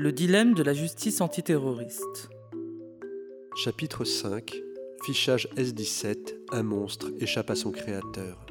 [0.00, 2.30] Le dilemme de la justice antiterroriste.
[3.56, 4.54] Chapitre 5
[5.02, 8.46] Fichage S-17 Un monstre échappe à son créateur.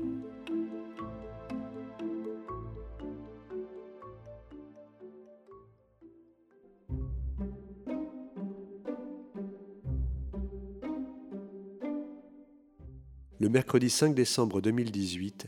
[13.40, 15.48] Le mercredi 5 décembre 2018,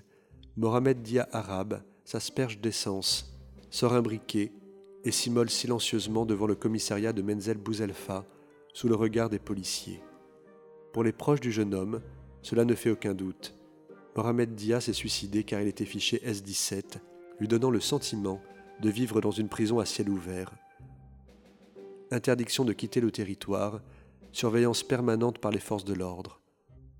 [0.55, 3.37] Mohamed Dia Arabe s'asperge d'essence,
[3.69, 4.53] sort un briquet
[5.09, 8.27] et s'immole silencieusement devant le commissariat de Menzel Bouzelfa
[8.73, 10.03] sous le regard des policiers.
[10.93, 11.99] Pour les proches du jeune homme,
[12.43, 13.55] cela ne fait aucun doute.
[14.15, 16.99] Mohamed Dia s'est suicidé car il était fiché S-17,
[17.39, 18.39] lui donnant le sentiment
[18.81, 20.53] de vivre dans une prison à ciel ouvert.
[22.11, 23.81] Interdiction de quitter le territoire,
[24.31, 26.39] surveillance permanente par les forces de l'ordre.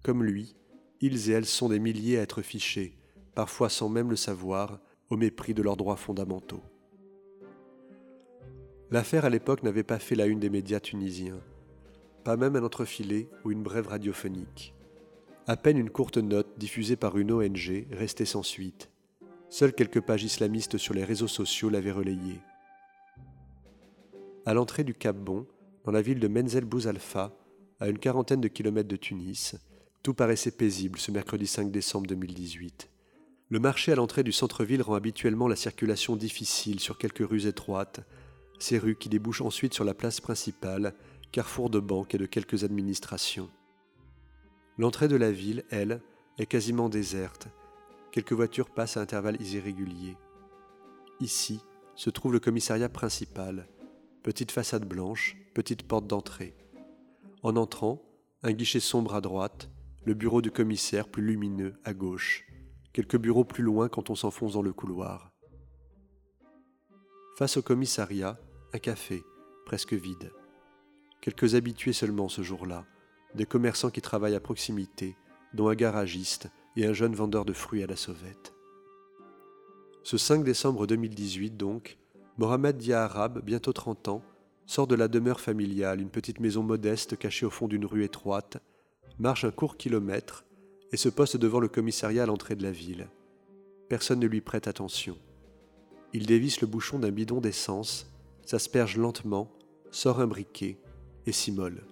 [0.02, 0.56] Comme lui,
[1.00, 2.98] ils et elles sont des milliers à être fichés,
[3.36, 4.80] parfois sans même le savoir,
[5.12, 6.64] au mépris de leurs droits fondamentaux.
[8.92, 11.40] L'affaire à l'époque n'avait pas fait la une des médias tunisiens,
[12.24, 14.74] pas même un entrefilé ou une brève radiophonique.
[15.46, 18.90] À peine une courte note diffusée par une ONG restait sans suite.
[19.50, 22.40] Seules quelques pages islamistes sur les réseaux sociaux l'avaient relayée.
[24.46, 25.46] À l'entrée du Cap Bon,
[25.86, 27.32] dans la ville de Menzel Bouzalfa,
[27.80, 29.56] à une quarantaine de kilomètres de Tunis,
[30.02, 32.90] tout paraissait paisible ce mercredi 5 décembre 2018.
[33.50, 38.02] Le marché à l'entrée du centre-ville rend habituellement la circulation difficile sur quelques rues étroites,
[38.60, 40.94] ces rues qui débouchent ensuite sur la place principale,
[41.32, 43.50] carrefour de banques et de quelques administrations.
[44.78, 46.02] L'entrée de la ville, elle,
[46.38, 47.48] est quasiment déserte.
[48.12, 50.18] Quelques voitures passent à intervalles irréguliers.
[51.20, 51.62] Ici
[51.96, 53.68] se trouve le commissariat principal,
[54.24, 56.56] petite façade blanche, petite porte d'entrée.
[57.44, 58.02] En entrant,
[58.44, 59.70] un guichet sombre à droite,
[60.06, 62.46] le bureau du commissaire plus lumineux à gauche
[62.94, 65.32] quelques bureaux plus loin quand on s'enfonce dans le couloir.
[67.38, 68.38] Face au commissariat,
[68.74, 69.24] un café,
[69.66, 70.32] presque vide.
[71.22, 72.86] Quelques habitués seulement ce jour-là,
[73.36, 75.16] des commerçants qui travaillent à proximité,
[75.54, 78.54] dont un garagiste et un jeune vendeur de fruits à la sauvette.
[80.04, 81.98] Ce 5 décembre 2018 donc,
[82.38, 84.24] Mohamed Dia Arab, bientôt 30 ans,
[84.66, 88.58] sort de la demeure familiale, une petite maison modeste cachée au fond d'une rue étroite,
[89.18, 90.46] marche un court kilomètre
[90.92, 93.10] et se poste devant le commissariat à l'entrée de la ville.
[93.90, 95.18] Personne ne lui prête attention.
[96.14, 98.10] Il dévisse le bouchon d'un bidon d'essence,
[98.50, 99.52] s'asperge lentement,
[99.92, 100.80] sort un briquet
[101.28, 101.86] et s'immole.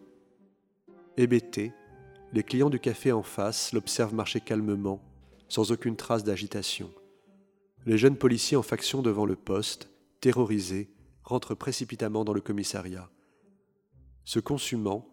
[1.16, 1.72] Hébété,
[2.34, 5.04] les clients du café en face l'observent marcher calmement,
[5.50, 6.90] sans aucune trace d'agitation.
[7.86, 10.90] Les jeunes policiers en faction devant le poste, terrorisés,
[11.24, 13.12] rentrent précipitamment dans le commissariat.
[14.26, 15.08] Se consumant,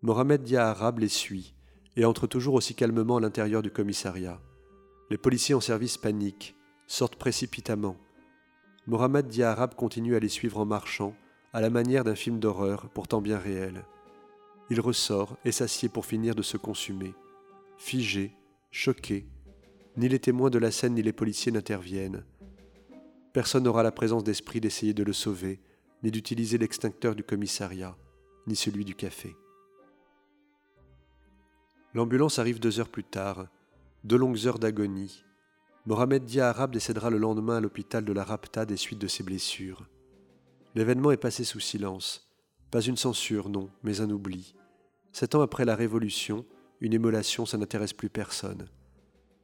[0.00, 1.54] Mohamed Dia Arab les suit,
[1.96, 4.40] et entre toujours aussi calmement à l'intérieur du commissariat.
[5.10, 7.98] Les policiers en service paniquent, sortent précipitamment.
[8.86, 11.14] Mohamed Diarab continue à les suivre en marchant,
[11.52, 13.84] à la manière d'un film d'horreur pourtant bien réel.
[14.70, 17.12] Il ressort et s'assied pour finir de se consumer.
[17.78, 18.32] Figé,
[18.70, 19.26] choqué,
[19.96, 22.24] ni les témoins de la scène ni les policiers n'interviennent.
[23.32, 25.60] Personne n'aura la présence d'esprit d'essayer de le sauver,
[26.04, 27.96] ni d'utiliser l'extincteur du commissariat,
[28.46, 29.36] ni celui du café.
[31.92, 33.48] L'ambulance arrive deux heures plus tard,
[34.04, 35.24] deux longues heures d'agonie.
[35.86, 39.22] Mohamed Dia Arab décédera le lendemain à l'hôpital de la Rapta des suites de ses
[39.22, 39.86] blessures.
[40.74, 42.28] L'événement est passé sous silence.
[42.72, 44.56] Pas une censure, non, mais un oubli.
[45.12, 46.44] Sept ans après la Révolution,
[46.80, 48.66] une émolation, ça n'intéresse plus personne.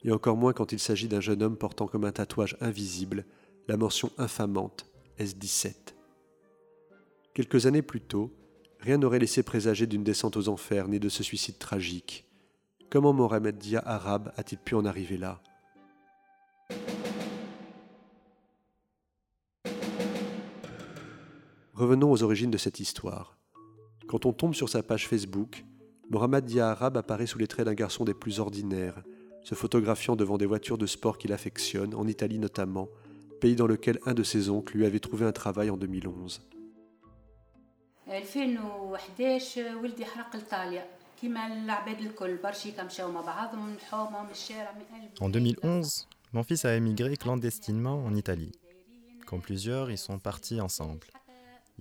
[0.03, 3.25] Et encore moins quand il s'agit d'un jeune homme portant comme un tatouage invisible
[3.69, 4.87] la mention infamante
[5.19, 5.95] S-17.
[7.35, 8.35] Quelques années plus tôt,
[8.81, 12.27] rien n'aurait laissé présager d'une descente aux enfers ni de ce suicide tragique.
[12.91, 15.41] Comment Mohamed Dia arabe a-t-il pu en arriver là?
[21.83, 23.37] Revenons aux origines de cette histoire.
[24.07, 25.65] Quand on tombe sur sa page Facebook,
[26.11, 29.03] Mohamed Dia arabe apparaît sous les traits d'un garçon des plus ordinaires,
[29.43, 32.87] se photographiant devant des voitures de sport qu'il affectionne, en Italie notamment,
[33.41, 36.47] pays dans lequel un de ses oncles lui avait trouvé un travail en 2011.
[45.21, 48.53] En 2011, mon fils a émigré clandestinement en Italie.
[49.27, 51.09] Comme plusieurs, ils sont partis ensemble.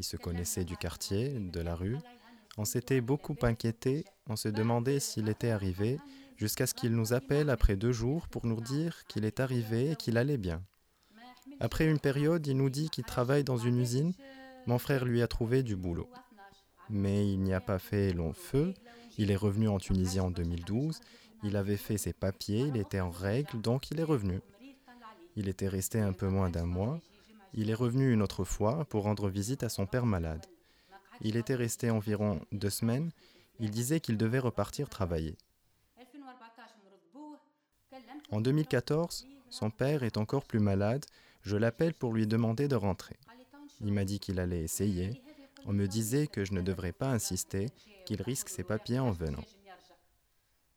[0.01, 2.00] Ils se connaissaient du quartier, de la rue.
[2.57, 6.00] On s'était beaucoup inquiété, on se demandait s'il était arrivé,
[6.38, 9.95] jusqu'à ce qu'il nous appelle après deux jours pour nous dire qu'il est arrivé et
[9.95, 10.63] qu'il allait bien.
[11.59, 14.13] Après une période, il nous dit qu'il travaille dans une usine.
[14.65, 16.09] Mon frère lui a trouvé du boulot.
[16.89, 18.74] Mais il n'y a pas fait long feu.
[19.19, 21.00] Il est revenu en Tunisie en 2012.
[21.44, 24.39] Il avait fait ses papiers, il était en règle, donc il est revenu.
[25.36, 27.00] Il était resté un peu moins d'un mois.
[27.53, 30.45] Il est revenu une autre fois pour rendre visite à son père malade.
[31.21, 33.12] Il était resté environ deux semaines.
[33.59, 35.38] Il disait qu'il devait repartir travailler.
[38.31, 41.06] En 2014, son père est encore plus malade.
[41.42, 43.18] Je l'appelle pour lui demander de rentrer.
[43.81, 45.21] Il m'a dit qu'il allait essayer.
[45.65, 47.68] On me disait que je ne devrais pas insister,
[48.06, 49.44] qu'il risque ses papiers en venant.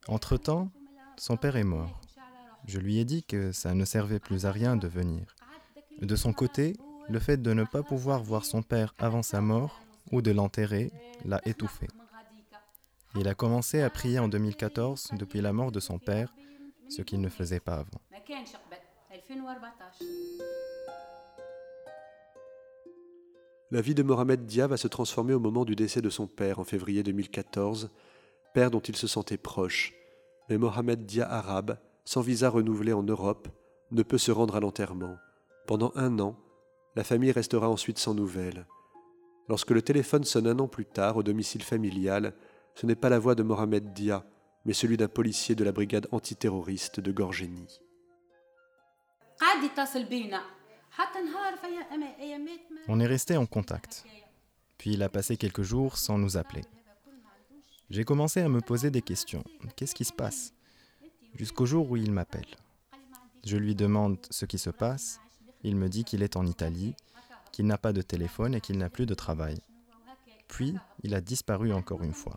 [0.08, 0.70] Entre-temps,
[1.16, 2.00] son père est mort.
[2.66, 5.34] Je lui ai dit que ça ne servait plus à rien de venir.
[6.02, 6.76] De son côté,
[7.08, 9.80] le fait de ne pas pouvoir voir son père avant sa mort
[10.10, 10.90] ou de l'enterrer
[11.24, 11.86] l'a étouffé.
[13.16, 16.34] Il a commencé à prier en 2014 depuis la mort de son père,
[16.88, 18.00] ce qu'il ne faisait pas avant.
[23.70, 26.58] La vie de Mohamed Dia va se transformer au moment du décès de son père
[26.58, 27.90] en février 2014,
[28.52, 29.92] père dont il se sentait proche.
[30.48, 33.48] Mais Mohamed Dia arabe, sans visa renouvelé en Europe,
[33.90, 35.16] ne peut se rendre à l'enterrement.
[35.66, 36.36] Pendant un an,
[36.94, 38.66] la famille restera ensuite sans nouvelles.
[39.48, 42.34] Lorsque le téléphone sonne un an plus tard au domicile familial,
[42.74, 44.24] ce n'est pas la voix de Mohamed Dia,
[44.64, 47.80] mais celui d'un policier de la brigade antiterroriste de Gorgénie.
[52.88, 54.04] On est resté en contact.
[54.78, 56.62] Puis il a passé quelques jours sans nous appeler.
[57.90, 59.44] J'ai commencé à me poser des questions.
[59.76, 60.52] Qu'est-ce qui se passe?
[61.34, 62.56] Jusqu'au jour où il m'appelle.
[63.44, 65.20] Je lui demande ce qui se passe.
[65.64, 66.94] Il me dit qu'il est en Italie,
[67.50, 69.58] qu'il n'a pas de téléphone et qu'il n'a plus de travail.
[70.46, 72.36] Puis, il a disparu encore une fois.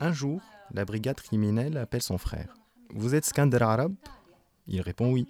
[0.00, 0.40] Un jour,
[0.72, 2.52] la brigade criminelle appelle son frère.
[2.90, 3.94] Vous êtes Skander arabe
[4.66, 5.28] Il répond oui.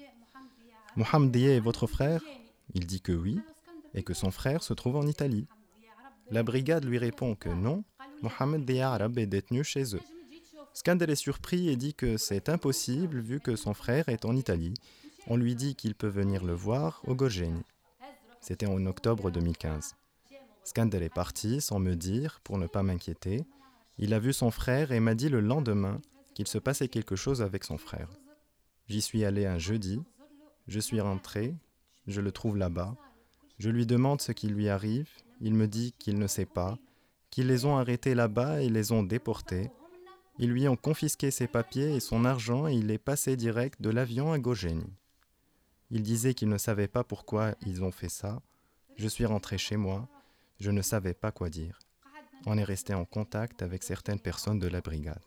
[0.97, 2.23] Mohamed est votre frère?
[2.73, 3.41] Il dit que oui,
[3.95, 5.47] et que son frère se trouve en Italie.
[6.31, 7.85] La brigade lui répond que non,
[8.23, 10.03] Mohamed arabe est détenu chez eux.
[10.77, 14.75] Skander est surpris et dit que c'est impossible vu que son frère est en Italie.
[15.27, 17.63] On lui dit qu'il peut venir le voir au Gorgeni.
[18.43, 19.95] C'était en octobre 2015.
[20.65, 23.47] Skander est parti sans me dire pour ne pas m'inquiéter.
[23.97, 25.99] Il a vu son frère et m'a dit le lendemain
[26.35, 28.11] qu'il se passait quelque chose avec son frère.
[28.87, 30.03] J'y suis allé un jeudi,
[30.69, 31.55] je suis rentré,
[32.07, 32.95] je le trouve là-bas,
[33.59, 35.09] je lui demande ce qui lui arrive,
[35.41, 36.77] il me dit qu'il ne sait pas,
[37.31, 39.71] qu'ils les ont arrêtés là-bas et les ont déportés.
[40.39, 43.89] Ils lui ont confisqué ses papiers et son argent et il est passé direct de
[43.89, 44.93] l'avion à Gogeni.
[45.91, 48.43] Il disait qu'il ne savait pas pourquoi ils ont fait ça.
[48.97, 50.07] Je suis rentré chez moi,
[50.61, 51.79] je ne savais pas quoi dire.
[52.45, 55.25] On est resté en contact avec certaines personnes de la brigade.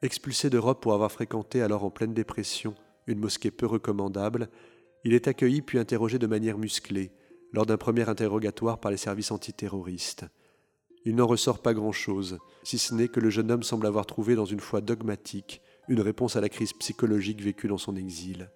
[0.00, 2.74] Expulsé d'Europe pour avoir fréquenté alors en pleine dépression
[3.06, 4.48] une mosquée peu recommandable,
[5.04, 7.12] il est accueilli puis interrogé de manière musclée
[7.52, 10.26] lors d'un premier interrogatoire par les services antiterroristes.
[11.04, 14.34] Il n'en ressort pas grand-chose, si ce n'est que le jeune homme semble avoir trouvé
[14.34, 18.50] dans une foi dogmatique une réponse à la crise psychologique vécue dans son exil.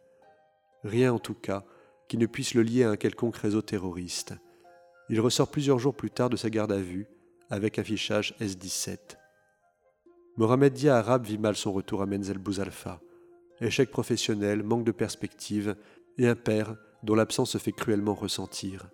[0.85, 1.65] Rien en tout cas
[2.09, 4.35] qui ne puisse le lier à un quelconque réseau terroriste.
[5.09, 7.06] Il ressort plusieurs jours plus tard de sa garde à vue
[7.49, 8.99] avec un fichage S-17.
[10.37, 13.00] Mohamed Dia Arabe vit mal son retour à Menzel Bouzalfa.
[13.61, 15.77] Échec professionnel, manque de perspective
[16.19, 18.88] et un père dont l'absence se fait cruellement ressentir.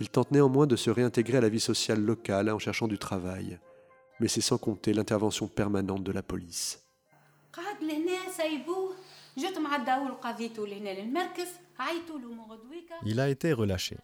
[0.00, 3.58] Il tente néanmoins de se réintégrer à la vie sociale locale en cherchant du travail,
[4.18, 6.82] mais c'est sans compter l'intervention permanente de la police.
[13.04, 13.98] Il a été relâché.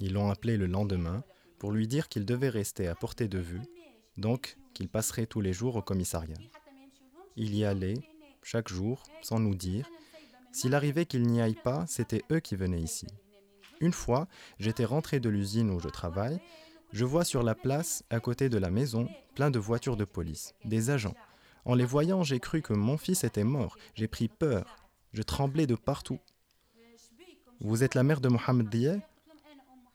[0.00, 1.22] Ils l'ont appelé le lendemain
[1.58, 3.62] pour lui dire qu'il devait rester à portée de vue,
[4.16, 6.36] donc qu'il passerait tous les jours au commissariat.
[7.36, 7.98] Il y allait,
[8.42, 9.88] chaque jour, sans nous dire.
[10.54, 13.08] S'il arrivait qu'il n'y aille pas, c'était eux qui venaient ici.
[13.80, 14.28] Une fois,
[14.60, 16.38] j'étais rentré de l'usine où je travaille.
[16.92, 20.54] Je vois sur la place, à côté de la maison, plein de voitures de police,
[20.64, 21.16] des agents.
[21.64, 23.76] En les voyant, j'ai cru que mon fils était mort.
[23.96, 24.76] J'ai pris peur.
[25.12, 26.20] Je tremblais de partout.
[27.60, 29.00] Vous êtes la mère de Mohamed Dieh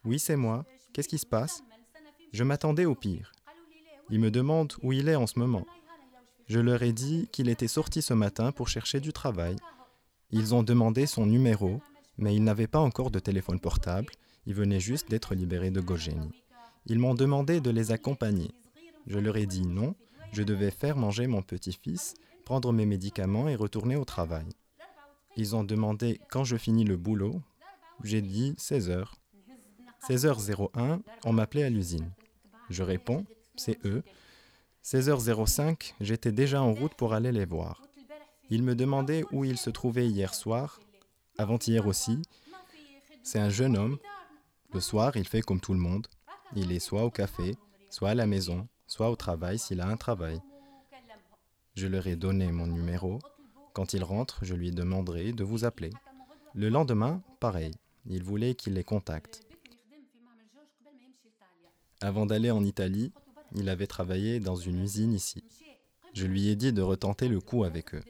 [0.04, 0.66] Oui, c'est moi.
[0.92, 1.64] Qu'est-ce qui se passe?
[2.34, 3.32] Je m'attendais au pire.
[4.10, 5.66] Ils me demandent où il est en ce moment.
[6.48, 9.56] Je leur ai dit qu'il était sorti ce matin pour chercher du travail.
[10.32, 11.82] Ils ont demandé son numéro,
[12.18, 14.14] mais il n'avait pas encore de téléphone portable.
[14.46, 16.32] Il venait juste d'être libéré de Gogeni.
[16.86, 18.52] Ils m'ont demandé de les accompagner.
[19.08, 19.96] Je leur ai dit non,
[20.32, 22.14] je devais faire manger mon petit-fils,
[22.46, 24.48] prendre mes médicaments et retourner au travail.
[25.36, 27.42] Ils ont demandé quand je finis le boulot.
[28.04, 29.06] J'ai dit 16 h
[30.08, 32.12] 16h01, on m'appelait à l'usine.
[32.70, 34.04] Je réponds, c'est eux.
[34.84, 37.82] 16h05, j'étais déjà en route pour aller les voir.
[38.50, 40.80] Ils me demandaient où ils se trouvaient hier soir,
[41.38, 42.22] avant-hier aussi.
[43.24, 43.98] C'est un jeune homme.
[44.74, 46.08] Le soir, il fait comme tout le monde.
[46.56, 47.56] Il est soit au café,
[47.90, 50.40] soit à la maison, soit au travail s'il a un travail.
[51.76, 53.20] Je leur ai donné mon numéro.
[53.74, 55.92] Quand il rentre, je lui demanderai de vous appeler.
[56.56, 57.76] Le lendemain, pareil,
[58.08, 59.44] il voulait qu'il les contacte.
[62.02, 63.14] Avant d'aller en Italie,
[63.56, 65.44] il avait travaillé dans une usine ici.
[66.14, 68.04] Je lui ai dit de retenter le coup avec eux.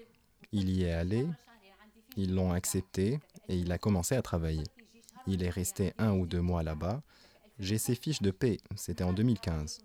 [0.52, 1.28] Il y est allé,
[2.16, 4.64] ils l'ont accepté et il a commencé à travailler.
[5.28, 7.02] Il est resté un ou deux mois là-bas.
[7.60, 9.82] J'ai ses fiches de paix, c'était en 2015.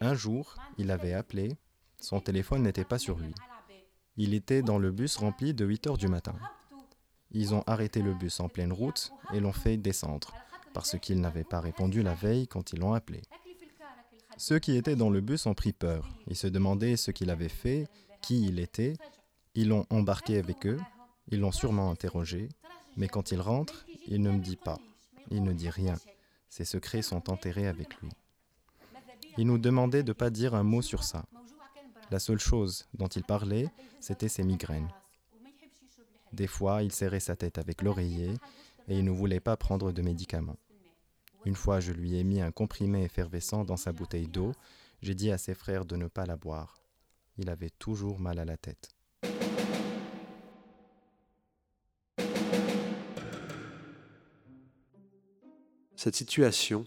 [0.00, 1.56] Un jour, il avait appelé,
[2.00, 3.34] son téléphone n'était pas sur lui.
[4.16, 6.36] Il était dans le bus rempli de 8 heures du matin.
[7.30, 10.32] Ils ont arrêté le bus en pleine route et l'ont fait descendre,
[10.72, 13.22] parce qu'il n'avait pas répondu la veille quand ils l'ont appelé.
[14.36, 16.08] Ceux qui étaient dans le bus ont pris peur.
[16.28, 17.88] Ils se demandaient ce qu'il avait fait,
[18.22, 18.94] qui il était.
[19.54, 20.78] Ils l'ont embarqué avec eux.
[21.30, 22.48] Ils l'ont sûrement interrogé.
[22.96, 24.78] Mais quand il rentre, il ne me dit pas.
[25.30, 25.96] Il ne dit rien.
[26.48, 28.10] Ses secrets sont enterrés avec lui.
[29.36, 31.24] Il nous demandait de ne pas dire un mot sur ça.
[32.10, 33.68] La seule chose dont il parlait,
[34.00, 34.88] c'était ses migraines.
[36.32, 38.34] Des fois, il serrait sa tête avec l'oreiller
[38.88, 40.58] et il ne voulait pas prendre de médicaments.
[41.44, 44.52] Une fois, je lui ai mis un comprimé effervescent dans sa bouteille d'eau.
[45.02, 46.80] J'ai dit à ses frères de ne pas la boire.
[47.36, 48.88] Il avait toujours mal à la tête.
[55.98, 56.84] Cette situation,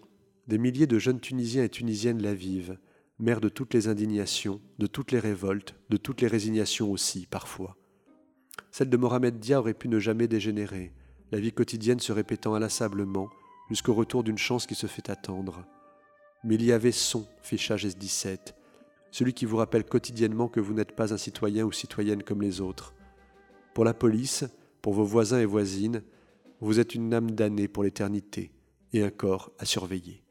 [0.47, 2.77] des milliers de jeunes Tunisiens et Tunisiennes la vivent,
[3.19, 7.75] mère de toutes les indignations, de toutes les révoltes, de toutes les résignations aussi, parfois.
[8.71, 10.93] Celle de Mohamed Dia aurait pu ne jamais dégénérer,
[11.33, 13.29] la vie quotidienne se répétant inlassablement,
[13.69, 15.65] jusqu'au retour d'une chance qui se fait attendre.
[16.45, 18.53] Mais il y avait son fichage S17,
[19.11, 22.61] celui qui vous rappelle quotidiennement que vous n'êtes pas un citoyen ou citoyenne comme les
[22.61, 22.95] autres.
[23.73, 24.45] Pour la police,
[24.81, 26.01] pour vos voisins et voisines,
[26.61, 28.53] vous êtes une âme damnée pour l'éternité
[28.93, 30.23] et un corps à surveiller.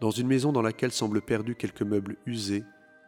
[0.00, 2.62] Dans une maison dans laquelle semblent perdus quelques meubles usés,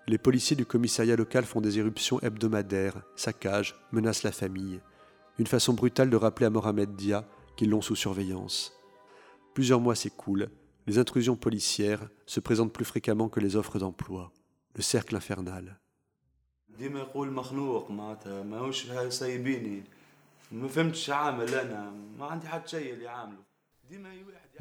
[0.08, 4.80] les policiers du commissariat local font des éruptions hebdomadaires, saccagent, menacent la famille.
[5.38, 8.72] Une façon brutale de rappeler à Mohamed Dia qu'ils l'ont sous surveillance.
[9.54, 10.50] Plusieurs mois s'écoulent,
[10.86, 14.32] les intrusions policières se présentent plus fréquemment que les offres d'emploi.
[14.74, 15.78] Le cercle infernal.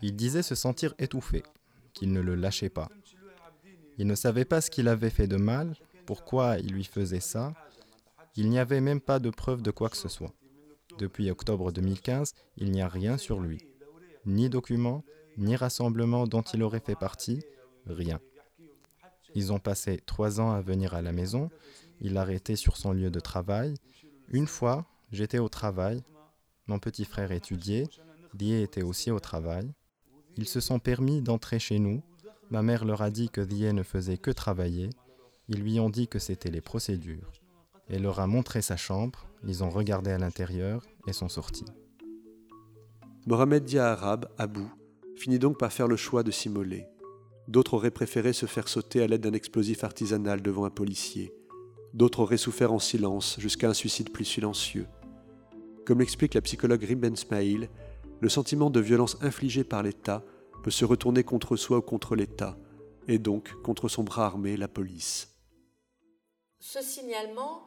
[0.02, 1.44] Il disait se sentir étouffé,
[1.94, 2.90] qu'il ne le lâchait pas.
[3.98, 7.54] Il ne savait pas ce qu'il avait fait de mal, pourquoi il lui faisait ça.
[8.36, 10.34] Il n'y avait même pas de preuve de quoi que ce soit.
[10.98, 13.60] Depuis octobre 2015, il n'y a rien sur lui.
[14.26, 15.04] Ni document,
[15.38, 17.44] ni rassemblement dont il aurait fait partie,
[17.86, 18.20] rien.
[19.36, 21.50] Ils ont passé trois ans à venir à la maison.
[22.02, 23.76] Il arrêtait sur son lieu de travail.
[24.30, 26.04] Une fois, j'étais au travail.
[26.68, 27.88] Mon petit frère étudiait.
[28.34, 29.72] Die était aussi au travail.
[30.38, 32.02] Ils se sont permis d'entrer chez nous.
[32.52, 34.90] Ma mère leur a dit que Die ne faisait que travailler.
[35.48, 37.32] Ils lui ont dit que c'était les procédures.
[37.90, 39.28] Elle leur a montré sa chambre.
[39.48, 41.66] Ils ont regardé à l'intérieur et sont sortis.
[43.26, 44.70] Mohamed Dia Arabe, Abou,
[45.16, 46.88] finit donc par faire le choix de s'immoler.
[47.48, 51.34] D'autres auraient préféré se faire sauter à l'aide d'un explosif artisanal devant un policier.
[51.94, 54.86] D'autres auraient souffert en silence jusqu'à un suicide plus silencieux.
[55.90, 57.68] Comme l'explique la psychologue Ribben Smail,
[58.20, 60.22] le sentiment de violence infligée par l'État
[60.64, 62.60] peut se retourner contre soi ou contre l'État,
[63.08, 65.30] et donc contre son bras armé, la police.
[66.60, 67.66] Ce signalement,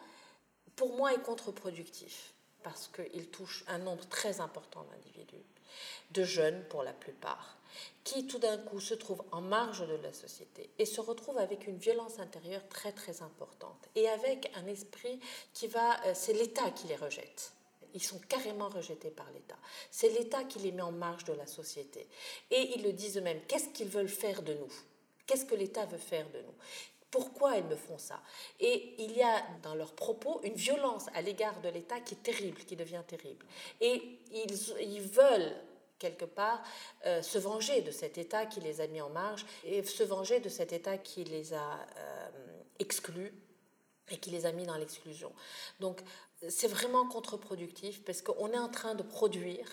[0.76, 5.44] pour moi, est contre-productif parce qu'il touche un nombre très important d'individus,
[6.12, 7.58] de jeunes pour la plupart,
[8.04, 11.66] qui tout d'un coup se trouvent en marge de la société et se retrouvent avec
[11.66, 15.18] une violence intérieure très très importante et avec un esprit
[15.54, 17.52] qui va, euh, c'est l'État qui les rejette.
[17.94, 19.58] Ils sont carrément rejetés par l'État.
[19.90, 22.06] C'est l'État qui les met en marge de la société.
[22.50, 23.40] Et ils le disent eux-mêmes.
[23.48, 24.72] Qu'est-ce qu'ils veulent faire de nous?
[25.26, 26.54] Qu'est-ce que l'État veut faire de nous?
[27.10, 28.22] Pourquoi ils me font ça?
[28.58, 32.22] Et il y a dans leurs propos une violence à l'égard de l'État qui est
[32.22, 33.44] terrible, qui devient terrible.
[33.82, 35.54] Et ils, veulent
[35.98, 36.62] quelque part
[37.04, 40.40] euh, se venger de cet État qui les a mis en marge et se venger
[40.40, 42.30] de cet État qui les a euh,
[42.78, 43.34] exclus
[44.10, 45.32] et qui les a mis dans l'exclusion.
[45.80, 46.00] Donc
[46.48, 49.68] c'est vraiment contre-productif parce qu'on est en train de produire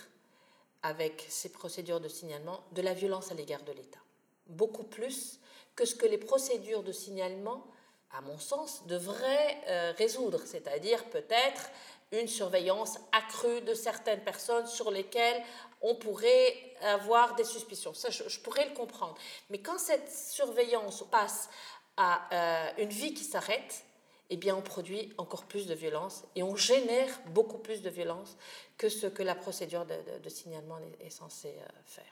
[0.83, 3.99] avec ces procédures de signalement de la violence à l'égard de l'État.
[4.47, 5.39] Beaucoup plus
[5.75, 7.65] que ce que les procédures de signalement,
[8.11, 11.69] à mon sens, devraient euh, résoudre, c'est-à-dire peut-être
[12.11, 15.43] une surveillance accrue de certaines personnes sur lesquelles
[15.81, 17.93] on pourrait avoir des suspicions.
[17.93, 19.15] Ça, je, pourrais le comprendre.
[19.49, 21.49] Mais quand cette surveillance passe
[21.97, 23.83] à euh, une vie qui s'arrête,
[24.31, 28.37] eh bien, on produit encore plus de violence et on génère beaucoup plus de violence
[28.77, 32.11] que ce que la procédure de, signalement est, censée euh, faire.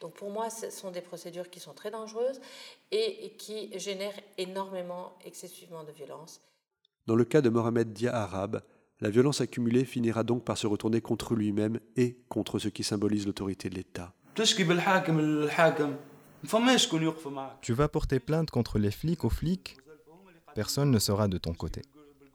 [0.00, 2.40] Donc, pour moi, ce sont des procédures qui sont très dangereuses
[2.92, 6.40] et, qui génèrent énormément, excessivement de violence.
[7.06, 8.62] Dans le cas de Mohamed Dia Arabe,
[9.00, 13.26] la violence accumulée finira donc par se retourner contre lui-même et contre ce qui symbolise
[13.26, 14.14] l'autorité de l'État.
[17.60, 19.76] Tu vas porter plainte contre les flics aux flics
[20.56, 21.82] Personne ne sera de ton côté.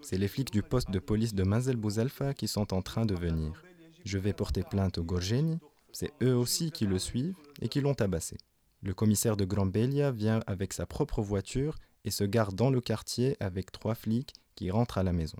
[0.03, 3.15] C'est les flics du poste de police de Mazel Bouzelfa qui sont en train de
[3.15, 3.63] venir.
[4.05, 5.57] Je vais porter plainte au Gorgeni.
[5.91, 8.37] C'est eux aussi qui le suivent et qui l'ont tabassé.
[8.83, 13.37] Le commissaire de Grand-Belia vient avec sa propre voiture et se garde dans le quartier
[13.39, 15.39] avec trois flics qui rentrent à la maison.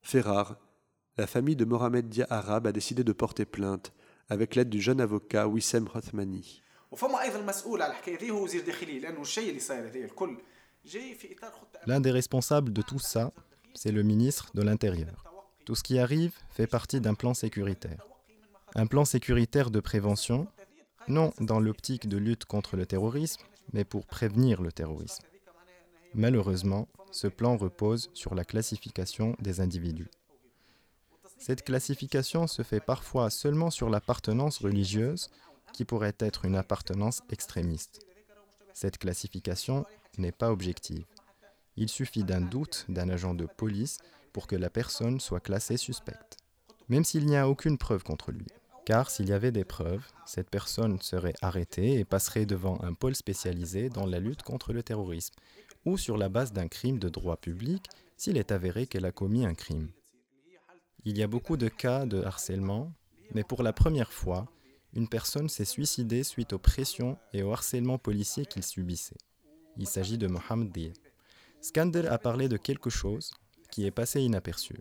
[0.00, 0.56] Ferrar,
[1.18, 3.92] la famille de Mohamed Dia Arab a décidé de porter plainte
[4.28, 6.62] avec l'aide du jeune avocat Wissem Rothmani.
[11.86, 13.32] L'un des responsables de tout ça,
[13.74, 15.24] c'est le ministre de l'Intérieur.
[15.64, 18.06] Tout ce qui arrive fait partie d'un plan sécuritaire.
[18.74, 20.46] Un plan sécuritaire de prévention,
[21.08, 25.24] non dans l'optique de lutte contre le terrorisme, mais pour prévenir le terrorisme.
[26.14, 30.10] Malheureusement, ce plan repose sur la classification des individus.
[31.38, 35.30] Cette classification se fait parfois seulement sur l'appartenance religieuse,
[35.72, 38.04] qui pourrait être une appartenance extrémiste.
[38.74, 39.86] Cette classification
[40.20, 41.04] n'est pas objective.
[41.76, 43.98] Il suffit d'un doute d'un agent de police
[44.32, 46.36] pour que la personne soit classée suspecte,
[46.88, 48.46] même s'il n'y a aucune preuve contre lui.
[48.86, 53.14] Car s'il y avait des preuves, cette personne serait arrêtée et passerait devant un pôle
[53.14, 55.34] spécialisé dans la lutte contre le terrorisme,
[55.84, 57.86] ou sur la base d'un crime de droit public
[58.16, 59.90] s'il est avéré qu'elle a commis un crime.
[61.04, 62.92] Il y a beaucoup de cas de harcèlement,
[63.34, 64.46] mais pour la première fois,
[64.92, 69.16] une personne s'est suicidée suite aux pressions et au harcèlement policier qu'il subissait.
[69.80, 70.92] Il s'agit de Mohamed Diye.
[71.62, 73.32] Skander a parlé de quelque chose
[73.70, 74.76] qui est passé inaperçu.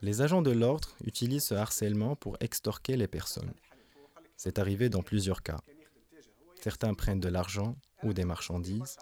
[0.00, 3.52] Les agents de l'ordre utilisent ce harcèlement pour extorquer les personnes.
[4.38, 5.58] C'est arrivé dans plusieurs cas.
[6.62, 8.96] Certains prennent de l'argent ou des marchandises.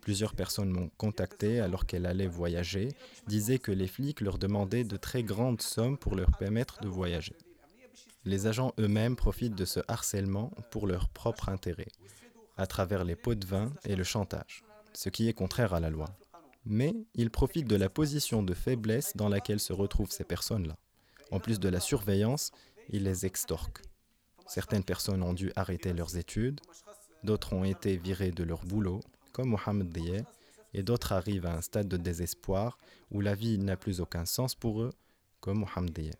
[0.00, 2.88] Plusieurs personnes m'ont contacté alors qu'elles allaient voyager,
[3.28, 7.36] disaient que les flics leur demandaient de très grandes sommes pour leur permettre de voyager.
[8.24, 11.86] Les agents eux-mêmes profitent de ce harcèlement pour leur propre intérêt
[12.60, 15.88] à travers les pots de vin et le chantage, ce qui est contraire à la
[15.88, 16.08] loi.
[16.66, 20.76] Mais ils profitent de la position de faiblesse dans laquelle se retrouvent ces personnes-là.
[21.30, 22.50] En plus de la surveillance,
[22.90, 23.80] ils les extorquent.
[24.46, 26.60] Certaines personnes ont dû arrêter leurs études,
[27.24, 29.00] d'autres ont été virées de leur boulot,
[29.32, 30.22] comme Mohamed Diye,
[30.74, 32.78] et d'autres arrivent à un stade de désespoir
[33.10, 34.92] où la vie n'a plus aucun sens pour eux,
[35.40, 36.12] comme Mohamed.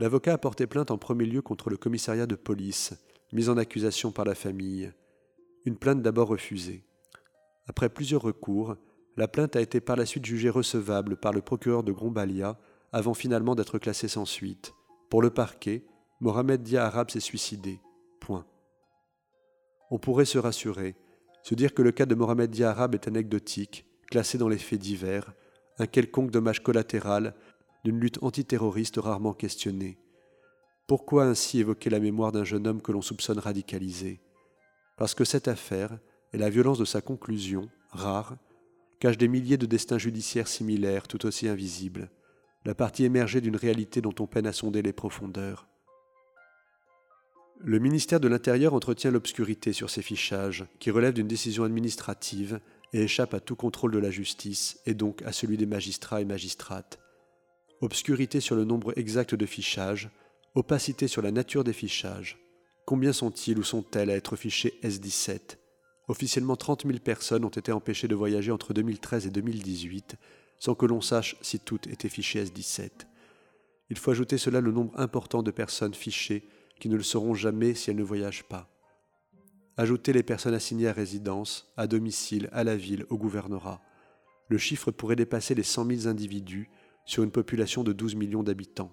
[0.00, 2.94] L'avocat a porté plainte en premier lieu contre le commissariat de police,
[3.32, 4.90] mis en accusation par la famille.
[5.66, 6.86] Une plainte d'abord refusée.
[7.66, 8.76] Après plusieurs recours,
[9.18, 12.58] la plainte a été par la suite jugée recevable par le procureur de Grombalia
[12.92, 14.72] avant finalement d'être classée sans suite.
[15.10, 15.84] Pour le parquet,
[16.20, 17.78] Mohamed Dia Arab s'est suicidé.
[18.20, 18.46] Point.
[19.90, 20.96] On pourrait se rassurer,
[21.42, 24.80] se dire que le cas de Mohamed Dia Arab est anecdotique, classé dans les faits
[24.80, 25.34] divers,
[25.78, 27.34] un quelconque dommage collatéral
[27.84, 29.98] d'une lutte antiterroriste rarement questionnée.
[30.86, 34.20] Pourquoi ainsi évoquer la mémoire d'un jeune homme que l'on soupçonne radicalisé?
[34.96, 35.98] Parce que cette affaire
[36.32, 38.36] et la violence de sa conclusion, rare,
[38.98, 42.10] cache des milliers de destins judiciaires similaires tout aussi invisibles,
[42.64, 45.68] la partie émergée d'une réalité dont on peine à sonder les profondeurs.
[47.62, 52.60] Le ministère de l'Intérieur entretient l'obscurité sur ces fichages, qui relèvent d'une décision administrative
[52.92, 56.24] et échappent à tout contrôle de la justice, et donc à celui des magistrats et
[56.24, 56.98] magistrates
[57.80, 60.10] obscurité sur le nombre exact de fichages,
[60.54, 62.38] opacité sur la nature des fichages.
[62.86, 65.56] Combien sont-ils ou sont-elles à être fichés S17
[66.08, 70.16] Officiellement 30 000 personnes ont été empêchées de voyager entre 2013 et 2018,
[70.58, 72.90] sans que l'on sache si toutes étaient fichées S17.
[73.90, 76.48] Il faut ajouter cela le nombre important de personnes fichées
[76.80, 78.68] qui ne le seront jamais si elles ne voyagent pas.
[79.76, 83.80] Ajoutez les personnes assignées à résidence, à domicile, à la ville, au gouvernorat.
[84.48, 86.68] Le chiffre pourrait dépasser les 100 000 individus
[87.04, 88.92] sur une population de 12 millions d'habitants.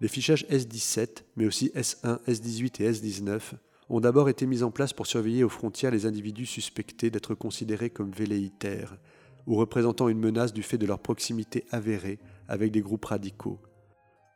[0.00, 3.40] Les fichages S17, mais aussi S1, S18 et S19,
[3.88, 7.90] ont d'abord été mis en place pour surveiller aux frontières les individus suspectés d'être considérés
[7.90, 8.98] comme velléitaires
[9.46, 13.60] ou représentant une menace du fait de leur proximité avérée avec des groupes radicaux.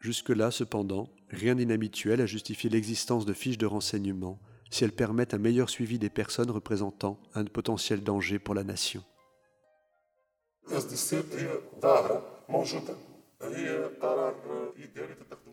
[0.01, 5.39] Jusque-là, cependant, rien d'inhabituel à justifier l'existence de fiches de renseignement si elles permettent un
[5.39, 9.03] meilleur suivi des personnes représentant un potentiel danger pour la nation.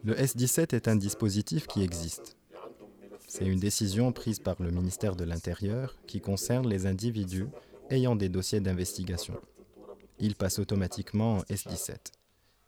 [0.04, 2.38] Le S-17 est un dispositif qui existe.
[3.28, 7.48] C'est une décision prise par le ministère de l'Intérieur qui concerne les individus
[7.90, 9.36] ayant des dossiers d'investigation.
[10.20, 11.98] Ils passent automatiquement en S17.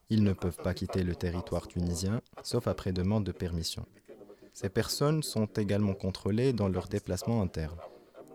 [0.10, 3.86] Ils ne peuvent pas quitter le territoire tunisien, sauf après demande de permission.
[4.54, 7.78] Ces personnes sont également contrôlées dans leur déplacement interne.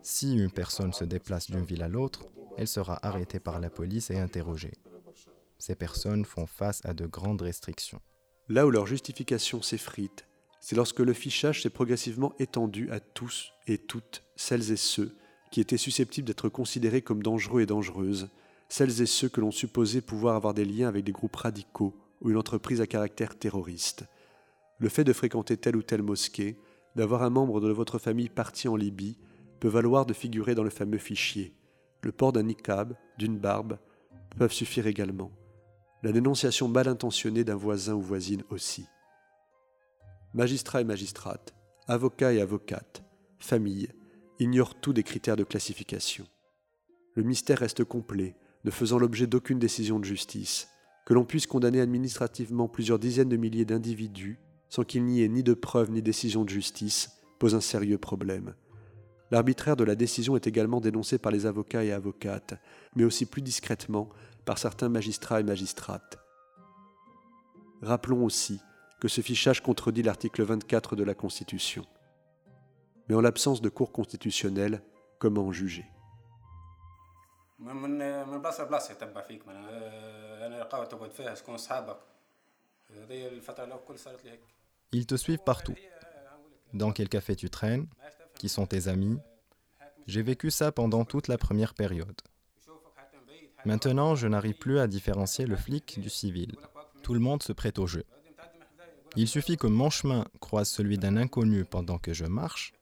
[0.02, 4.10] Si une personne se déplace d'une ville à l'autre, elle sera arrêtée par la police
[4.10, 4.74] et interrogée.
[5.58, 8.00] Ces personnes font face à de grandes restrictions.
[8.48, 10.26] Là où leur justification s'effrite,
[10.60, 15.14] c'est lorsque le fichage s'est progressivement étendu à tous et toutes celles et ceux
[15.50, 18.28] qui étaient susceptibles d'être considérés comme dangereux et dangereuses,
[18.68, 22.30] celles et ceux que l'on supposait pouvoir avoir des liens avec des groupes radicaux ou
[22.30, 24.04] une entreprise à caractère terroriste.
[24.78, 26.58] Le fait de fréquenter telle ou telle mosquée,
[26.96, 29.16] d'avoir un membre de votre famille parti en Libye,
[29.60, 31.54] peut valoir de figurer dans le fameux fichier.
[32.04, 33.78] Le port d'un niqab, d'une barbe,
[34.36, 35.32] peuvent suffire également.
[36.02, 38.86] La dénonciation mal intentionnée d'un voisin ou voisine aussi.
[40.34, 41.54] Magistrats et magistrates,
[41.88, 43.02] avocats et avocates,
[43.38, 43.88] familles,
[44.38, 46.26] ignorent tout des critères de classification.
[47.14, 50.68] Le mystère reste complet, ne faisant l'objet d'aucune décision de justice.
[51.06, 54.38] Que l'on puisse condamner administrativement plusieurs dizaines de milliers d'individus
[54.68, 58.54] sans qu'il n'y ait ni de preuves ni décision de justice pose un sérieux problème.
[59.34, 62.54] L'arbitraire de la décision est également dénoncé par les avocats et avocates,
[62.94, 64.08] mais aussi plus discrètement
[64.44, 66.20] par certains magistrats et magistrates.
[67.82, 68.60] Rappelons aussi
[69.00, 71.84] que ce fichage contredit l'article 24 de la Constitution.
[73.08, 74.84] Mais en l'absence de cours constitutionnelle,
[75.18, 75.84] comment juger?
[84.92, 85.74] Ils te suivent partout.
[86.72, 87.88] Dans quel café tu traînes?
[88.38, 89.18] Qui sont tes amis
[90.06, 92.20] J'ai vécu ça pendant toute la première période.
[93.64, 96.56] Maintenant, je n'arrive plus à différencier le flic du civil.
[97.02, 98.04] Tout le monde se prête au jeu.
[99.16, 102.72] Il suffit que mon chemin croise celui d'un inconnu pendant que je marche,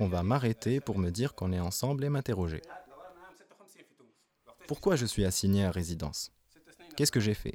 [0.00, 2.62] on va m'arrêter pour me dire qu'on est ensemble et m'interroger.
[4.66, 6.32] Pourquoi je suis assigné à résidence?
[6.96, 7.54] Qu'est-ce que j'ai fait?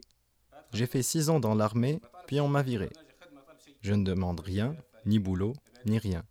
[0.72, 2.90] J'ai fait six ans dans l'armée, puis on m'a viré.
[3.82, 5.54] Je ne demande rien, ni boulot,
[5.86, 6.24] ni rien.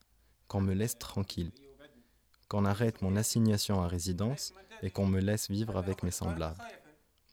[0.48, 1.52] Qu'on me laisse tranquille.
[2.48, 6.62] Qu'on arrête mon assignation à résidence et qu'on me laisse vivre avec mes semblables.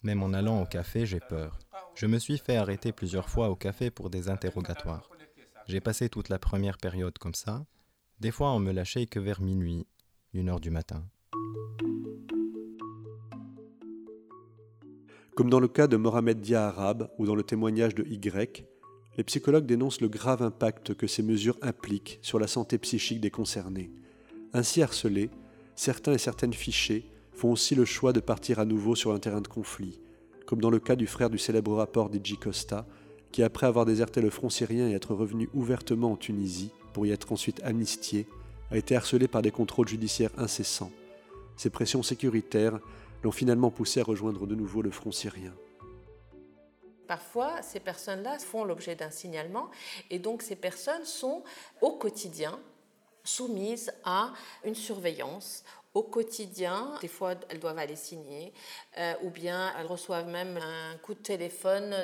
[0.01, 1.59] Même en allant au café, j'ai peur.
[1.95, 5.09] Je me suis fait arrêter plusieurs fois au café pour des interrogatoires.
[5.67, 7.65] J'ai passé toute la première période comme ça.
[8.19, 9.85] Des fois, on me lâchait que vers minuit,
[10.33, 11.05] une heure du matin.
[15.35, 18.65] Comme dans le cas de Mohamed Dia Arabe ou dans le témoignage de Y,
[19.17, 23.29] les psychologues dénoncent le grave impact que ces mesures impliquent sur la santé psychique des
[23.29, 23.91] concernés.
[24.53, 25.29] Ainsi harcelés,
[25.75, 29.41] certains et certaines fichés font aussi le choix de partir à nouveau sur un terrain
[29.41, 29.99] de conflit,
[30.45, 32.87] comme dans le cas du frère du célèbre rapport d'Idji Costa,
[33.31, 37.11] qui après avoir déserté le front syrien et être revenu ouvertement en Tunisie, pour y
[37.11, 38.27] être ensuite amnistié,
[38.71, 40.91] a été harcelé par des contrôles judiciaires incessants.
[41.57, 42.79] Ces pressions sécuritaires
[43.23, 45.53] l'ont finalement poussé à rejoindre de nouveau le front syrien.
[47.07, 49.69] Parfois, ces personnes-là font l'objet d'un signalement
[50.09, 51.43] et donc ces personnes sont
[51.81, 52.59] au quotidien
[53.23, 55.63] soumises à une surveillance,
[55.93, 56.95] au quotidien.
[57.01, 58.53] Des fois, elles doivent aller signer,
[58.97, 61.95] euh, ou bien elles reçoivent même un coup de téléphone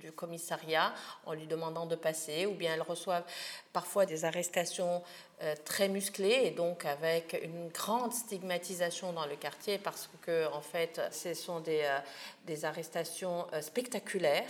[0.00, 0.94] du, commissariat
[1.26, 3.24] en lui demandant de passer, ou bien elles reçoivent
[3.72, 5.02] parfois des arrestations
[5.42, 10.62] euh, très musclées et donc avec une grande stigmatisation dans le quartier parce que en
[10.62, 11.98] fait, ce sont des, euh,
[12.46, 14.48] des arrestations spectaculaires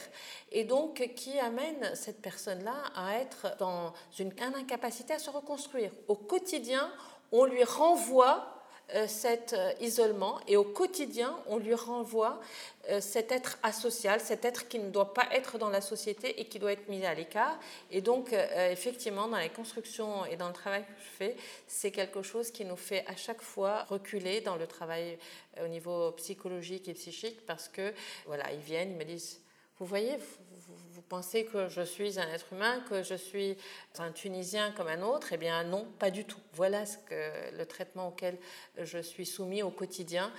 [0.52, 5.90] et donc qui amènent cette personne-là à être dans une, incapacité à se reconstruire.
[6.06, 6.92] Au quotidien,
[7.32, 8.55] on lui renvoie
[9.06, 12.40] cet euh, isolement et au quotidien, on lui renvoie
[12.88, 16.44] euh, cet être asocial, cet être qui ne doit pas être dans la société et
[16.44, 17.58] qui doit être mis à l'écart.
[17.90, 22.22] Et donc, effectivement, dans les constructions et dans le travail que je fais, c'est quelque
[22.22, 25.18] chose qui nous fait à chaque fois reculer dans le travail
[25.62, 27.92] au niveau psychologique et psychique parce que,
[28.26, 29.40] voilà, ils viennent, ils me disent,
[29.78, 30.16] vous voyez,
[31.00, 33.56] pensez que je suis un être humain, que je suis
[33.98, 35.32] un Tunisien comme un autre?
[35.32, 36.40] Eh bien non, pas du tout.
[36.52, 38.38] Voilà ce que, le traitement auquel
[38.78, 40.32] je suis soumis au quotidien.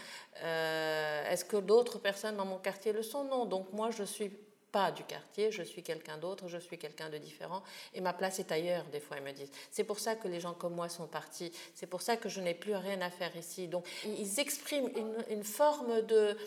[0.43, 3.23] Euh, est-ce que d'autres personnes dans mon quartier le sont?
[3.23, 3.45] Non.
[3.45, 4.31] Donc moi, je suis
[4.71, 8.39] pas du quartier, je suis quelqu'un d'autre, je suis quelqu'un de différent et ma place
[8.39, 9.51] est ailleurs, des fois ils me disent.
[9.71, 12.41] C'est pour ça que les gens comme moi sont partis, c'est pour ça que je
[12.41, 13.67] n'ai plus rien à faire ici.
[13.67, 14.91] Donc ils expriment
[15.29, 16.37] une forme de,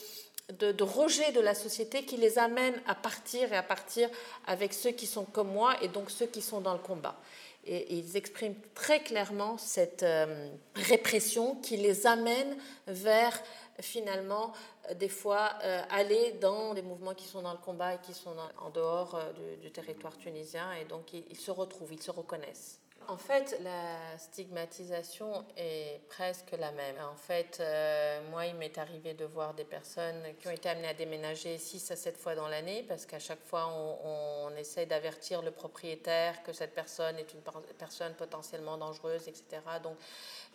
[0.58, 4.08] de, rejet de la société qui les amène à partir et à partir
[4.46, 7.16] avec ceux qui sont comme moi et donc ceux qui sont dans le combat.
[7.64, 13.40] Et, ils expriment très clairement cette euh, répression qui les amène vers
[13.80, 14.52] finalement
[14.88, 18.14] euh, des fois euh, aller dans des mouvements qui sont dans le combat et qui
[18.14, 19.20] sont en dehors
[19.62, 22.80] du, territoire tunisien et donc ils, se retrouvent, ils se reconnaissent.
[23.10, 26.94] En fait, la stigmatisation est presque la même.
[27.12, 30.86] En fait, euh, moi, il m'est arrivé de voir des personnes qui ont été amenées
[30.86, 33.66] à déménager 6 à 7 fois dans l'année parce qu'à chaque fois,
[34.04, 37.40] on, essaie d'avertir le propriétaire que cette personne est une
[37.78, 39.44] personne potentiellement dangereuse, etc.
[39.82, 39.96] Donc,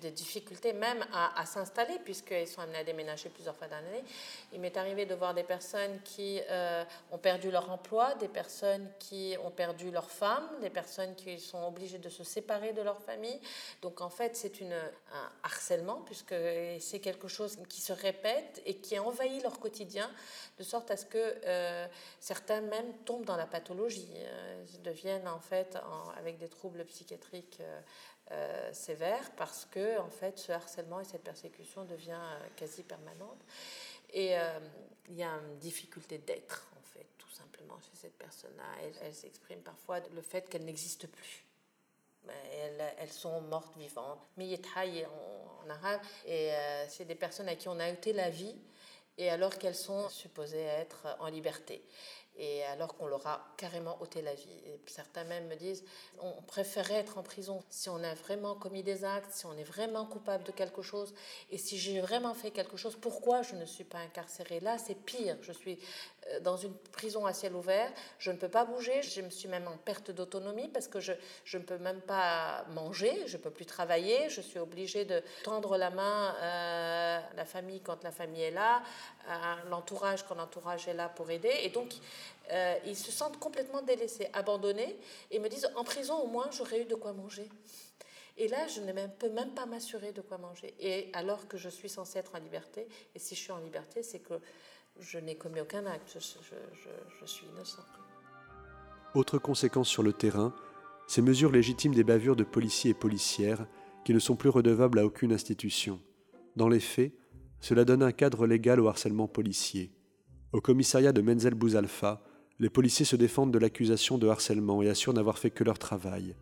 [0.01, 4.03] des difficultés même à, s'installer puisqu'ils sont amenés à déménager plusieurs fois dans l'année.
[4.53, 8.89] Il m'est arrivé de voir des personnes qui euh, ont perdu leur emploi, des personnes
[8.99, 13.01] qui ont perdu leur femme, des personnes qui sont obligées de se séparer de leur
[13.01, 13.39] famille.
[13.81, 16.35] Donc en fait, c'est un harcèlement puisque
[16.79, 20.09] c'est quelque chose qui se répète et qui envahit leur quotidien
[20.57, 21.87] de sorte à ce que euh,
[22.19, 25.77] certains même tombent dans la pathologie, euh, deviennent en fait
[26.17, 27.61] avec des troubles psychiatriques
[28.31, 32.21] euh, sévère parce que en fait ce harcèlement et cette persécution devient
[32.55, 33.41] quasi permanente.
[34.13, 34.33] Et
[35.09, 38.63] il y a une difficulté d'être en fait tout simplement chez cette personne-là.
[39.01, 41.43] Elle, s'exprime parfois le fait qu'elle n'existe plus
[42.99, 46.51] elles, sont mortes vivantes en, en arabe et
[46.89, 48.55] c'est des personnes à qui on a ôté la vie
[49.17, 51.83] et alors qu'elles sont supposées être en liberté
[52.37, 54.57] et alors qu'on leur a carrément ôté la vie.
[54.65, 55.83] Et certains même me disent,
[56.19, 59.63] on préférerait être en prison si on a vraiment commis des actes, si on est
[59.63, 61.13] vraiment coupable de quelque chose,
[61.49, 64.95] et si j'ai vraiment fait quelque chose, pourquoi je ne suis pas incarcéré Là, c'est
[64.95, 65.37] pire.
[65.41, 69.21] Je suis euh, dans une prison à ciel ouvert, je ne peux pas bouger, je
[69.21, 71.11] me suis même en perte d'autonomie parce que je,
[71.53, 75.77] ne peux même pas manger, je ne peux plus travailler, je suis obligée de tendre
[75.77, 78.81] la main euh, à la famille quand la famille est là,
[79.27, 81.53] à l'entourage quand l'entourage est là pour aider.
[81.61, 81.93] Et donc,
[82.51, 84.97] euh, ils se sentent complètement délaissés, abandonnés,
[85.31, 87.49] et me disent, en prison au moins, j'aurais eu de quoi manger.
[88.37, 90.73] Et là, je ne peux même pas m'assurer de quoi manger.
[90.79, 94.03] Et alors que je suis censée être en liberté, et si je suis en liberté,
[94.03, 94.33] c'est que
[94.99, 97.83] je n'ai commis aucun acte, je, suis innocent.
[99.13, 100.53] Autre conséquence sur le terrain,
[101.07, 103.67] ces mesures légitimes des bavures de policiers et policières
[104.03, 105.99] qui ne sont plus redevables à aucune institution.
[106.55, 107.13] Dans les faits,
[107.59, 109.91] cela donne un cadre légal au harcèlement policier.
[110.51, 112.21] Au commissariat de Menzel Bouzalfa,
[112.59, 116.35] les policiers se défendent de l'accusation de harcèlement et assurent n'avoir fait que leur travail.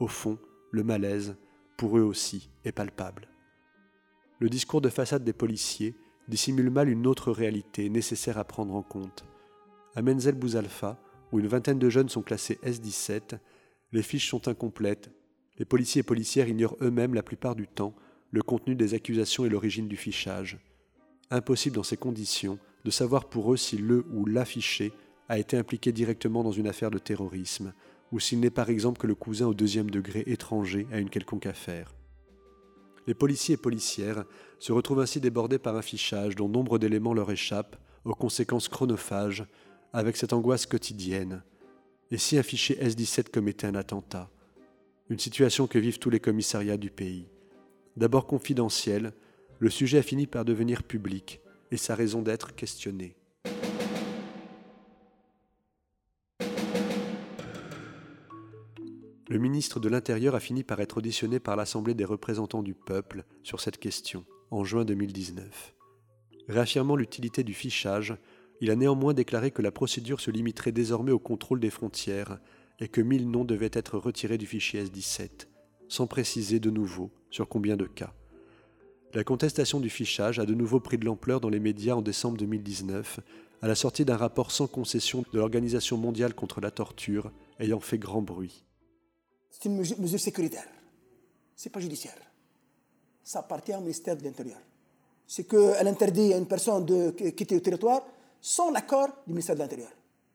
[0.00, 0.38] Au fond,
[0.72, 1.36] le malaise,
[1.76, 3.28] pour eux aussi, est palpable.
[4.40, 5.94] Le discours de façade des policiers
[6.30, 9.24] dissimule mal une autre réalité nécessaire à prendre en compte.
[9.94, 10.98] À Menzel Bouzalfa,
[11.32, 13.38] où une vingtaine de jeunes sont classés S17,
[13.92, 15.10] les fiches sont incomplètes.
[15.58, 17.94] Les policiers et policières ignorent eux-mêmes la plupart du temps
[18.30, 20.58] le contenu des accusations et l'origine du fichage.
[21.30, 24.92] Impossible dans ces conditions de savoir pour eux si le ou l'affiché
[25.28, 27.72] a été impliqué directement dans une affaire de terrorisme,
[28.12, 31.46] ou s'il n'est par exemple que le cousin au deuxième degré étranger à une quelconque
[31.46, 31.94] affaire.
[33.10, 34.24] Les policiers et policières
[34.60, 39.44] se retrouvent ainsi débordés par un fichage dont nombre d'éléments leur échappent, aux conséquences chronophages,
[39.92, 41.42] avec cette angoisse quotidienne.
[42.12, 44.30] Et si un fichier S-17 commettait un attentat?
[45.08, 47.26] Une situation que vivent tous les commissariats du pays.
[47.96, 49.12] D'abord confidentiel,
[49.58, 51.40] le sujet a fini par devenir public
[51.72, 53.16] et sa raison d'être questionnée.
[59.30, 63.22] Le ministre de l'Intérieur a fini par être auditionné par l'Assemblée des représentants du peuple
[63.44, 65.72] sur cette question en juin 2019.
[66.48, 68.16] Réaffirmant l'utilité du fichage,
[68.60, 72.40] il a néanmoins déclaré que la procédure se limiterait désormais au contrôle des frontières
[72.80, 75.46] et que 1000 noms devaient être retirés du fichier S17,
[75.86, 78.12] sans préciser de nouveau sur combien de cas.
[79.14, 82.36] La contestation du fichage a de nouveau pris de l'ampleur dans les médias en décembre
[82.38, 83.20] 2019,
[83.62, 87.98] à la sortie d'un rapport sans concession de l'Organisation mondiale contre la torture ayant fait
[87.98, 88.64] grand bruit.
[89.50, 90.66] C'est une mesure sécuritaire.
[91.56, 92.16] Ce n'est pas judiciaire.
[93.22, 94.58] Ça appartient au ministère de l'Intérieur.
[95.26, 98.02] C'est qu'elle interdit à une personne de quitter le territoire
[98.40, 99.90] sans l'accord du ministère de l'Intérieur.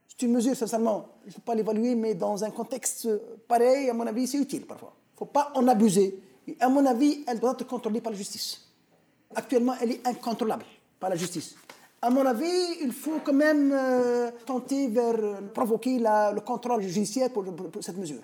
[0.08, 3.10] C'est une mesure, sincèrement, je ne peux pas l'évaluer, mais dans un contexte
[3.48, 4.94] pareil, à mon avis, c'est utile parfois.
[4.96, 6.22] Il ne faut pas en abuser.
[6.60, 8.62] À mon avis, elle doit être contrôlée par la justice.
[9.34, 10.66] Actuellement, elle est incontrôlable
[11.00, 11.56] par la justice.
[12.02, 17.32] À mon avis, il faut quand même euh, tenter vers euh, provoquer le contrôle judiciaire
[17.32, 17.44] pour
[17.82, 18.22] cette mesure.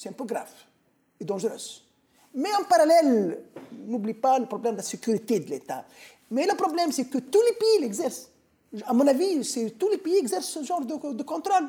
[0.00, 0.50] C'est un peu grave
[1.20, 1.58] et dangereux.
[2.32, 3.38] Mais en parallèle,
[3.70, 5.84] n'oublie pas le problème de la sécurité de l'État.
[6.30, 8.30] Mais le problème, c'est que tous les pays l'exercent.
[8.86, 9.42] À mon avis,
[9.78, 11.68] tous les pays exercent ce genre de, contrôle.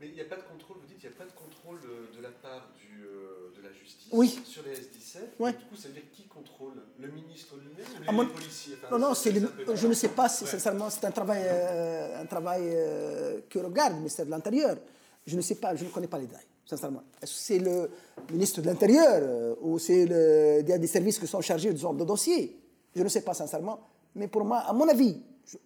[0.00, 1.78] Mais il n'y a pas de contrôle, vous dites, il n'y a pas de contrôle
[2.16, 4.40] de, la part du, euh, de la justice oui.
[4.44, 5.18] sur les S-17.
[5.38, 5.52] Oui.
[5.52, 6.82] Du coup, ça veut dire qui contrôle?
[6.98, 8.76] Le ministre lui-même ou les, policiers?
[8.90, 13.60] Non, non, je ne sais pas, sincèrement, c'est un travail, euh, un travail euh, que
[13.60, 14.76] regarde le ministère de l'Intérieur.
[15.24, 17.02] Je ne sais pas, je ne connais pas les détails sincèrement.
[17.22, 17.90] Est-ce que c'est le
[18.30, 21.94] ministre de l'Intérieur euh, ou c'est le, des services qui sont chargés de ce genre
[21.94, 22.60] de dossier?
[22.94, 23.80] Je ne sais pas, sincèrement.
[24.14, 25.20] Mais pour moi, à mon avis,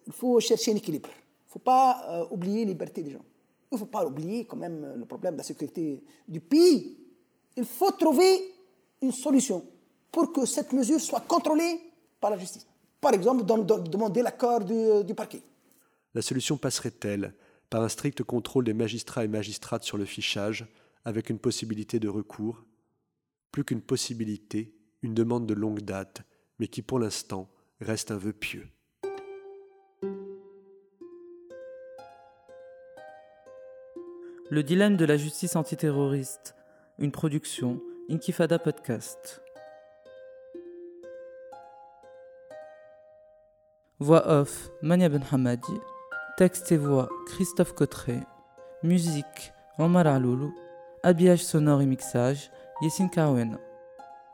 [0.07, 1.09] il faut chercher un équilibre.
[1.09, 3.25] Il ne faut pas euh, oublier la liberté des gens.
[3.71, 6.97] Il ne faut pas oublier quand même le problème de la sécurité du pays.
[7.57, 8.53] Il faut trouver
[9.01, 9.65] une solution
[10.11, 11.81] pour que cette mesure soit contrôlée
[12.21, 12.65] par la justice.
[13.01, 15.41] Par exemple, demander l'accord du parquet.
[16.13, 17.33] La solution passerait-elle
[17.69, 20.67] par un strict contrôle des magistrats et magistrates sur le fichage,
[21.05, 22.63] avec une possibilité de recours
[23.51, 26.23] Plus qu'une possibilité, une demande de longue date,
[26.59, 27.49] mais qui pour l'instant
[27.81, 28.67] reste un vœu pieux.
[34.49, 36.55] Le dilemme de la justice antiterroriste,
[36.99, 39.41] une production Inkifada Podcast.
[43.99, 45.73] Voix off Mania Ben Hamadi,
[46.37, 48.21] texte et voix Christophe Cotteret,
[48.83, 50.53] musique Omar Aloulou,
[51.03, 52.49] habillage sonore et mixage
[52.81, 53.57] Yessine Karouena,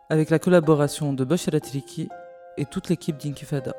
[0.10, 2.10] avec la collaboration de Bosh Triki
[2.58, 3.74] et toute l'équipe d'Inkifada.